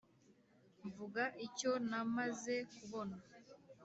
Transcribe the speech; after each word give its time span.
Mvuga 0.87 1.23
icyo 1.45 1.71
namaze 1.89 2.55
kubona 2.75 3.15